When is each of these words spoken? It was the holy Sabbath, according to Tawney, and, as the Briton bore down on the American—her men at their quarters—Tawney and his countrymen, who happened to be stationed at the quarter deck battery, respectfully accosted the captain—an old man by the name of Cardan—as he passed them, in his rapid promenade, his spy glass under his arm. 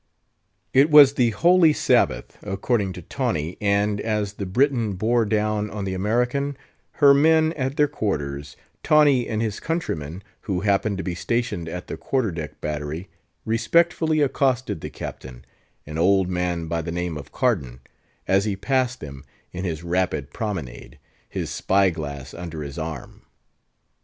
It 0.73 0.89
was 0.89 1.13
the 1.13 1.29
holy 1.29 1.73
Sabbath, 1.73 2.35
according 2.41 2.91
to 2.93 3.03
Tawney, 3.03 3.55
and, 3.61 4.01
as 4.01 4.33
the 4.33 4.47
Briton 4.47 4.93
bore 4.93 5.25
down 5.27 5.69
on 5.69 5.85
the 5.85 5.93
American—her 5.93 7.13
men 7.13 7.53
at 7.53 7.77
their 7.77 7.87
quarters—Tawney 7.87 9.27
and 9.27 9.43
his 9.43 9.59
countrymen, 9.59 10.23
who 10.41 10.61
happened 10.61 10.97
to 10.97 11.03
be 11.03 11.13
stationed 11.13 11.69
at 11.69 11.85
the 11.85 11.97
quarter 11.97 12.31
deck 12.31 12.59
battery, 12.61 13.09
respectfully 13.45 14.21
accosted 14.21 14.81
the 14.81 14.89
captain—an 14.89 15.97
old 15.99 16.29
man 16.29 16.67
by 16.67 16.81
the 16.81 16.91
name 16.91 17.15
of 17.15 17.31
Cardan—as 17.31 18.45
he 18.45 18.55
passed 18.55 19.01
them, 19.01 19.23
in 19.51 19.65
his 19.65 19.83
rapid 19.83 20.33
promenade, 20.33 20.97
his 21.29 21.51
spy 21.51 21.91
glass 21.91 22.33
under 22.33 22.63
his 22.63 22.79
arm. 22.79 23.21